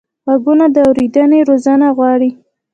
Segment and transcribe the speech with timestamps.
[0.25, 2.29] غوږونه د اورېدنې روزنه غواړي